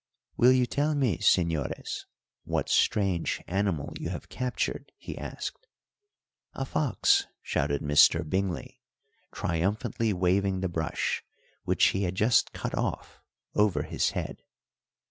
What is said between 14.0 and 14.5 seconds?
head.